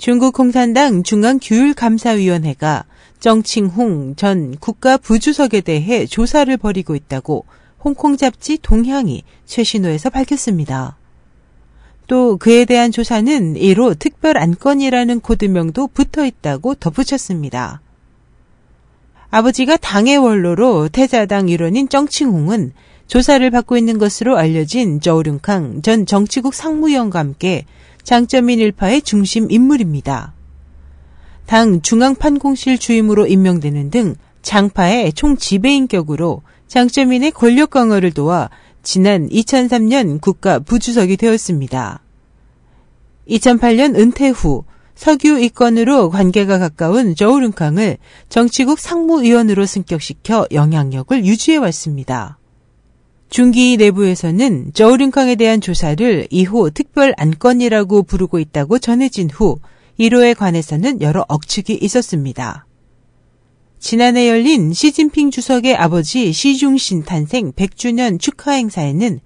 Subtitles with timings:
[0.00, 2.84] 중국 공산당 중앙규율감사위원회가
[3.18, 7.44] 정칭홍 전 국가부주석에 대해 조사를 벌이고 있다고
[7.84, 10.96] 홍콩 잡지 동향이 최신호에서 밝혔습니다.
[12.06, 17.82] 또 그에 대한 조사는 이로 특별 안건이라는 코드명도 붙어 있다고 덧붙였습니다.
[19.28, 22.72] 아버지가 당의 원로로 태자당 일원인 정칭홍은
[23.06, 27.66] 조사를 받고 있는 것으로 알려진 저우륜캉 전 정치국 상무위원과 함께
[28.02, 30.34] 장점인 일파의 중심 인물입니다.
[31.46, 38.50] 당 중앙판공실 주임으로 임명되는 등 장파의 총 지배인격으로 장점인의 권력 강화를 도와
[38.82, 42.02] 지난 2003년 국가 부주석이 되었습니다.
[43.28, 52.39] 2008년 은퇴 후 석유 이권으로 관계가 가까운 저우룬캉을 정치국 상무위원으로 승격시켜 영향력을 유지해 왔습니다.
[53.30, 59.60] 중기 내부에서는 저우룬캉에 대한 조사를 2호 특별 안건이라고 부르고 있다고 전해진 후
[60.00, 62.66] 1호에 관해서는 여러 억측이 있었습니다.
[63.78, 69.20] 지난해 열린 시진핑 주석의 아버지 시중신 탄생 100주년 축하 행사에는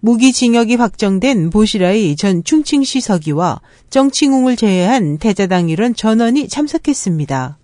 [0.00, 7.56] 무기징역이 확정된 보시라이 전 충칭시 서기와 정칭웅을 제외한 대자당 일원 전원이 참석했습니다.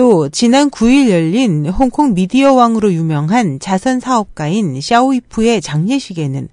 [0.00, 6.48] 또 지난 9일 열린 홍콩 미디어 왕으로 유명한 자선 사업가인 샤오이프의 장례식에는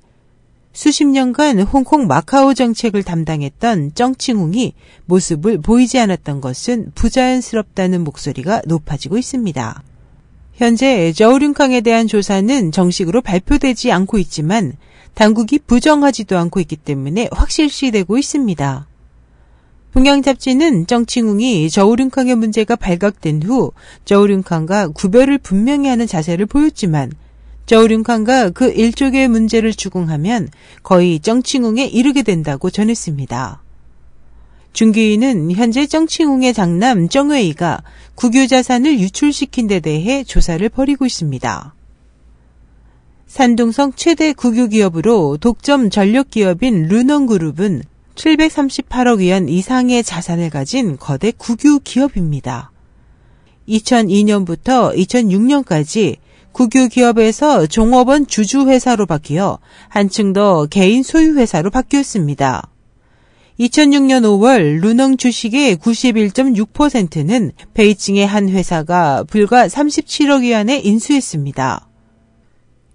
[0.74, 4.74] 수십 년간 홍콩 마카오 정책을 담당했던 정칭웅이
[5.06, 9.82] 모습을 보이지 않았던 것은 부자연스럽다는 목소리가 높아지고 있습니다.
[10.56, 14.74] 현재 저우륜캉에 대한 조사는 정식으로 발표되지 않고 있지만
[15.14, 18.88] 당국이 부정하지도 않고 있기 때문에 확실시되고 있습니다.
[19.98, 23.72] 동양 잡지는 정칭웅이 저우륜캉의 문제가 발각된 후
[24.06, 27.12] 저우륜캉과 구별을 분명히 하는 자세를 보였지만
[27.66, 30.50] 저우륜칸과 그 일족의 문제를 추궁하면
[30.84, 33.64] 거의 정칭웅에 이르게 된다고 전했습니다.
[34.72, 37.82] 중기위는 현재 정칭웅의 장남 정웨이가
[38.14, 41.74] 국유자산을 유출시킨 데 대해 조사를 벌이고 있습니다.
[43.26, 47.82] 산둥성 최대 국유기업으로 독점 전력기업인 루넌그룹은
[48.18, 52.72] 738억 위안 이상의 자산을 가진 거대 국유 기업입니다.
[53.70, 56.18] 2002년부터 2006년까지
[56.52, 62.70] 국유 기업에서 종업원 주주회사로 바뀌어 한층 더 개인 소유회사로 바뀌었습니다.
[63.60, 71.88] 2006년 5월 루농 주식의 91.6%는 베이징의 한 회사가 불과 37억 위안에 인수했습니다.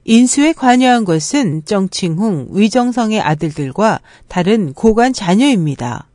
[0.04, 6.08] 인수에 관여한 것은 정칭홍, 위정성의 아들들과 다른 고관 자녀입니다.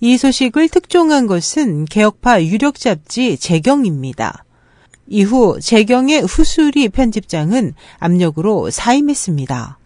[0.00, 4.44] 이 소식을 특종한 것은 개혁파 유력 잡지 재경입니다.
[5.06, 9.78] 이후 재경의 후수리 편집장은 압력으로 사임했습니다.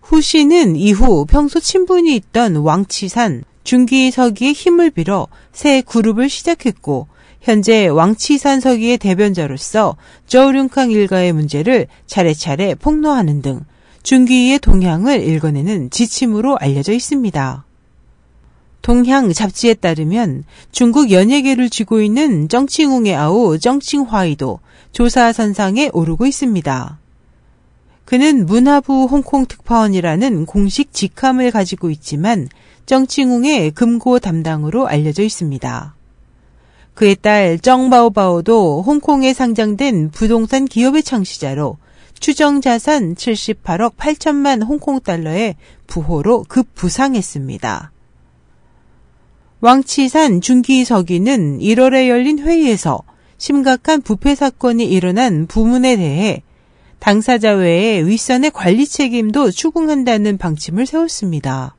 [0.00, 7.08] 후 씨는 이후 평소 친분이 있던 왕치산, 중기 서기의 힘을 빌어 새 그룹을 시작했고
[7.40, 13.60] 현재 왕치산 서기의 대변자로서 저우륜캉 일가의 문제를 차례차례 폭로하는 등
[14.02, 17.64] 중기의 동향을 읽어내는 지침으로 알려져 있습니다.
[18.82, 24.60] 동향 잡지에 따르면 중국 연예계를 쥐고 있는 정칭웅의 아우 정칭화이도
[24.92, 26.98] 조사 선상에 오르고 있습니다.
[28.04, 32.48] 그는 문화부 홍콩 특파원이라는 공식 직함을 가지고 있지만
[32.86, 35.97] 정칭웅의 금고 담당으로 알려져 있습니다.
[36.98, 41.76] 그의 딸 정바오바오도 홍콩에 상장된 부동산 기업의 창시자로
[42.18, 45.54] 추정 자산 78억 8천만 홍콩 달러의
[45.86, 47.92] 부호로 급부상했습니다.
[49.60, 53.04] 왕치산 중기서기는 1월에 열린 회의에서
[53.36, 56.42] 심각한 부패 사건이 일어난 부문에 대해
[56.98, 61.77] 당사자 외에 윗선의 관리 책임도 추궁한다는 방침을 세웠습니다.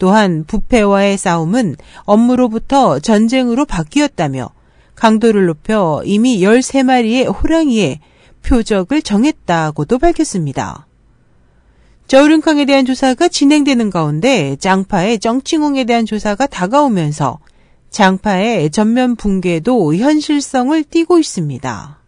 [0.00, 4.48] 또한 부패와의 싸움은 업무로부터 전쟁으로 바뀌었다며
[4.94, 8.00] 강도를 높여 이미 13마리의 호랑이의
[8.42, 10.86] 표적을 정했다고도 밝혔습니다.
[12.06, 17.38] 저우륜캉에 대한 조사가 진행되는 가운데 장파의 정칭홍에 대한 조사가 다가오면서
[17.90, 21.99] 장파의 전면 붕괴도 현실성을 띠고 있습니다.